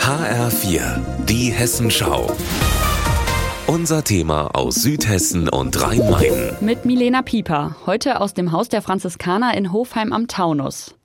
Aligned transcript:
HR4, 0.00 1.00
die 1.26 1.52
Hessenschau. 1.52 2.34
Unser 3.66 4.02
Thema 4.02 4.48
aus 4.54 4.76
Südhessen 4.76 5.48
und 5.48 5.80
Rhein-Main. 5.80 6.56
Mit 6.60 6.84
Milena 6.84 7.22
Pieper, 7.22 7.76
heute 7.86 8.20
aus 8.20 8.34
dem 8.34 8.50
Haus 8.50 8.68
der 8.68 8.82
Franziskaner 8.82 9.56
in 9.56 9.72
Hofheim 9.72 10.12
am 10.12 10.26
Taunus. 10.26 10.96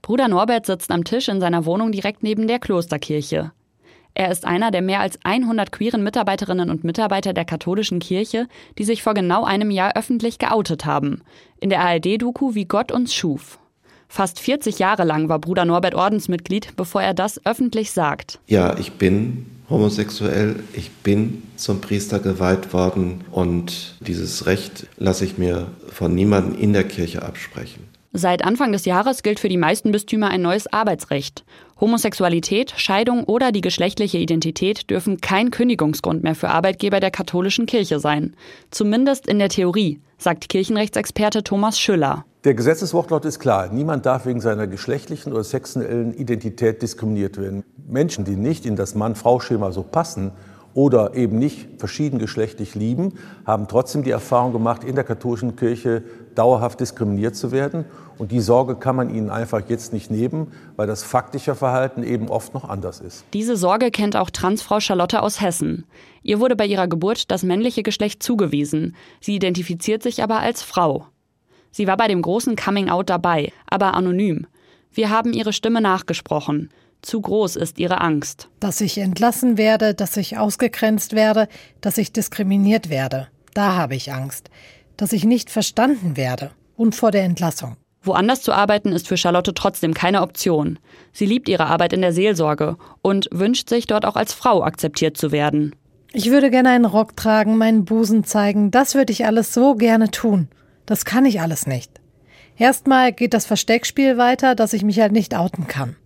Bruder 0.00 0.28
Norbert 0.28 0.64
sitzt 0.64 0.90
am 0.90 1.04
Tisch 1.04 1.28
in 1.28 1.40
seiner 1.40 1.66
Wohnung 1.66 1.92
direkt 1.92 2.22
neben 2.22 2.46
der 2.46 2.58
Klosterkirche. 2.58 3.52
Er 4.14 4.30
ist 4.30 4.46
einer 4.46 4.70
der 4.70 4.82
mehr 4.82 5.00
als 5.00 5.18
100 5.24 5.70
queeren 5.70 6.02
Mitarbeiterinnen 6.02 6.70
und 6.70 6.84
Mitarbeiter 6.84 7.34
der 7.34 7.44
katholischen 7.44 7.98
Kirche, 7.98 8.46
die 8.78 8.84
sich 8.84 9.02
vor 9.02 9.12
genau 9.14 9.44
einem 9.44 9.70
Jahr 9.70 9.96
öffentlich 9.96 10.38
geoutet 10.38 10.86
haben. 10.86 11.22
In 11.60 11.68
der 11.68 11.80
ARD-Doku 11.80 12.54
Wie 12.54 12.64
Gott 12.64 12.92
uns 12.92 13.14
schuf. 13.14 13.58
Fast 14.08 14.40
40 14.40 14.78
Jahre 14.78 15.04
lang 15.04 15.28
war 15.28 15.38
Bruder 15.38 15.64
Norbert 15.64 15.94
Ordensmitglied, 15.94 16.74
bevor 16.76 17.02
er 17.02 17.14
das 17.14 17.44
öffentlich 17.44 17.92
sagt. 17.92 18.38
Ja, 18.46 18.76
ich 18.78 18.92
bin 18.92 19.46
homosexuell, 19.68 20.56
ich 20.72 20.90
bin 20.90 21.42
zum 21.56 21.80
Priester 21.80 22.18
geweiht 22.18 22.72
worden 22.72 23.24
und 23.30 23.96
dieses 24.00 24.46
Recht 24.46 24.86
lasse 24.96 25.26
ich 25.26 25.36
mir 25.36 25.68
von 25.88 26.14
niemandem 26.14 26.58
in 26.58 26.72
der 26.72 26.84
Kirche 26.84 27.22
absprechen. 27.22 27.84
Seit 28.14 28.42
Anfang 28.42 28.72
des 28.72 28.86
Jahres 28.86 29.22
gilt 29.22 29.38
für 29.38 29.50
die 29.50 29.58
meisten 29.58 29.92
Bistümer 29.92 30.30
ein 30.30 30.40
neues 30.40 30.66
Arbeitsrecht. 30.72 31.44
Homosexualität, 31.78 32.72
Scheidung 32.76 33.24
oder 33.24 33.52
die 33.52 33.60
geschlechtliche 33.60 34.16
Identität 34.16 34.88
dürfen 34.88 35.20
kein 35.20 35.50
Kündigungsgrund 35.50 36.22
mehr 36.22 36.34
für 36.34 36.48
Arbeitgeber 36.48 37.00
der 37.00 37.10
katholischen 37.10 37.66
Kirche 37.66 38.00
sein. 38.00 38.34
Zumindest 38.70 39.26
in 39.26 39.38
der 39.38 39.50
Theorie, 39.50 40.00
sagt 40.16 40.48
Kirchenrechtsexperte 40.48 41.44
Thomas 41.44 41.78
Schüller. 41.78 42.24
Der 42.44 42.54
Gesetzeswortlaut 42.54 43.26
ist 43.26 43.40
klar. 43.40 43.68
Niemand 43.70 44.06
darf 44.06 44.24
wegen 44.24 44.40
seiner 44.40 44.66
geschlechtlichen 44.66 45.32
oder 45.32 45.44
sexuellen 45.44 46.14
Identität 46.14 46.80
diskriminiert 46.80 47.36
werden. 47.36 47.62
Menschen, 47.86 48.24
die 48.24 48.36
nicht 48.36 48.64
in 48.64 48.74
das 48.74 48.94
Mann-Frau-Schema 48.94 49.70
so 49.70 49.82
passen 49.82 50.32
oder 50.78 51.16
eben 51.16 51.40
nicht 51.40 51.66
verschiedengeschlechtlich 51.78 52.76
lieben, 52.76 53.14
haben 53.44 53.66
trotzdem 53.66 54.04
die 54.04 54.12
Erfahrung 54.12 54.52
gemacht, 54.52 54.84
in 54.84 54.94
der 54.94 55.02
katholischen 55.02 55.56
Kirche 55.56 56.04
dauerhaft 56.36 56.78
diskriminiert 56.78 57.34
zu 57.34 57.50
werden. 57.50 57.84
Und 58.16 58.30
die 58.30 58.38
Sorge 58.38 58.76
kann 58.76 58.94
man 58.94 59.12
ihnen 59.12 59.28
einfach 59.28 59.60
jetzt 59.68 59.92
nicht 59.92 60.08
nehmen, 60.08 60.52
weil 60.76 60.86
das 60.86 61.02
faktische 61.02 61.56
Verhalten 61.56 62.04
eben 62.04 62.28
oft 62.28 62.54
noch 62.54 62.68
anders 62.68 63.00
ist. 63.00 63.24
Diese 63.32 63.56
Sorge 63.56 63.90
kennt 63.90 64.14
auch 64.14 64.30
Transfrau 64.30 64.78
Charlotte 64.78 65.20
aus 65.20 65.40
Hessen. 65.40 65.84
Ihr 66.22 66.38
wurde 66.38 66.54
bei 66.54 66.66
ihrer 66.66 66.86
Geburt 66.86 67.32
das 67.32 67.42
männliche 67.42 67.82
Geschlecht 67.82 68.22
zugewiesen. 68.22 68.94
Sie 69.20 69.34
identifiziert 69.34 70.04
sich 70.04 70.22
aber 70.22 70.38
als 70.38 70.62
Frau. 70.62 71.06
Sie 71.72 71.88
war 71.88 71.96
bei 71.96 72.06
dem 72.06 72.22
großen 72.22 72.54
Coming-out 72.54 73.10
dabei, 73.10 73.52
aber 73.66 73.94
anonym. 73.94 74.46
Wir 74.92 75.10
haben 75.10 75.32
ihre 75.32 75.52
Stimme 75.52 75.80
nachgesprochen. 75.80 76.70
Zu 77.02 77.20
groß 77.20 77.56
ist 77.56 77.78
ihre 77.78 78.00
Angst. 78.00 78.48
Dass 78.60 78.80
ich 78.80 78.98
entlassen 78.98 79.56
werde, 79.56 79.94
dass 79.94 80.16
ich 80.16 80.38
ausgegrenzt 80.38 81.14
werde, 81.14 81.48
dass 81.80 81.98
ich 81.98 82.12
diskriminiert 82.12 82.90
werde. 82.90 83.28
Da 83.54 83.74
habe 83.74 83.94
ich 83.94 84.12
Angst. 84.12 84.50
Dass 84.96 85.12
ich 85.12 85.24
nicht 85.24 85.50
verstanden 85.50 86.16
werde. 86.16 86.50
Und 86.76 86.94
vor 86.94 87.10
der 87.10 87.24
Entlassung. 87.24 87.76
Woanders 88.02 88.42
zu 88.42 88.52
arbeiten 88.52 88.92
ist 88.92 89.08
für 89.08 89.16
Charlotte 89.16 89.54
trotzdem 89.54 89.92
keine 89.94 90.22
Option. 90.22 90.78
Sie 91.12 91.26
liebt 91.26 91.48
ihre 91.48 91.66
Arbeit 91.66 91.92
in 91.92 92.00
der 92.00 92.12
Seelsorge 92.12 92.76
und 93.02 93.28
wünscht 93.32 93.68
sich 93.68 93.86
dort 93.86 94.04
auch 94.04 94.16
als 94.16 94.32
Frau 94.32 94.62
akzeptiert 94.62 95.16
zu 95.16 95.32
werden. 95.32 95.74
Ich 96.12 96.30
würde 96.30 96.50
gerne 96.50 96.70
einen 96.70 96.84
Rock 96.84 97.16
tragen, 97.16 97.58
meinen 97.58 97.84
Busen 97.84 98.24
zeigen. 98.24 98.70
Das 98.70 98.94
würde 98.94 99.12
ich 99.12 99.26
alles 99.26 99.52
so 99.52 99.74
gerne 99.74 100.10
tun. 100.10 100.48
Das 100.86 101.04
kann 101.04 101.26
ich 101.26 101.40
alles 101.40 101.66
nicht. 101.66 102.00
Erstmal 102.56 103.12
geht 103.12 103.34
das 103.34 103.46
Versteckspiel 103.46 104.16
weiter, 104.16 104.54
dass 104.54 104.72
ich 104.72 104.84
mich 104.84 105.00
halt 105.00 105.12
nicht 105.12 105.36
outen 105.36 105.66
kann. 105.66 105.96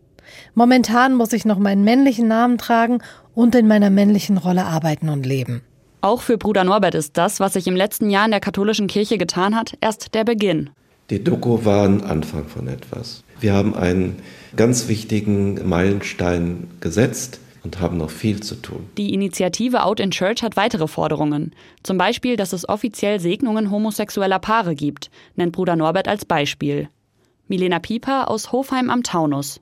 Momentan 0.55 1.15
muss 1.15 1.33
ich 1.33 1.45
noch 1.45 1.59
meinen 1.59 1.83
männlichen 1.83 2.29
Namen 2.29 2.59
tragen 2.59 2.99
und 3.35 3.55
in 3.55 3.67
meiner 3.67 3.89
männlichen 3.89 4.37
Rolle 4.37 4.67
arbeiten 4.67 5.09
und 5.09 5.25
leben. 5.25 5.63
Auch 6.03 6.21
für 6.21 6.37
Bruder 6.37 6.65
Norbert 6.65 6.95
ist 6.95 7.17
das, 7.17 7.41
was 7.41 7.55
sich 7.55 7.67
im 7.67 7.77
letzten 7.77 8.11
Jahr 8.11 8.25
in 8.25 8.33
der 8.33 8.41
katholischen 8.41 8.87
Kirche 8.87 9.19
getan 9.19 9.57
hat, 9.57 9.75
erst 9.81 10.15
der 10.15 10.25
Beginn. 10.25 10.71
Die 11.11 11.23
Doku 11.23 11.65
war 11.65 11.85
ein 11.85 12.03
Anfang 12.03 12.47
von 12.49 12.69
etwas. 12.69 13.23
Wir 13.41 13.55
haben 13.55 13.75
einen 13.75 14.17
ganz 14.55 14.89
wichtigen 14.89 15.67
Meilenstein 15.69 16.69
gesetzt 16.81 17.41
und 17.65 17.81
haben 17.81 17.97
noch 17.97 18.11
viel 18.11 18.41
zu 18.43 18.57
tun. 18.57 18.89
Die 18.99 19.15
Initiative 19.15 19.85
Out 19.85 20.01
in 20.01 20.11
Church 20.11 20.43
hat 20.43 20.57
weitere 20.57 20.87
Forderungen. 20.87 21.55
Zum 21.83 21.97
Beispiel, 21.97 22.37
dass 22.37 22.53
es 22.53 22.69
offiziell 22.69 23.21
Segnungen 23.21 23.71
homosexueller 23.71 24.39
Paare 24.39 24.75
gibt, 24.75 25.11
nennt 25.37 25.53
Bruder 25.53 25.77
Norbert 25.77 26.09
als 26.09 26.25
Beispiel. 26.25 26.89
Milena 27.49 27.79
Pieper 27.79 28.29
aus 28.31 28.53
Hofheim 28.53 28.91
am 28.91 29.03
Taunus. 29.03 29.61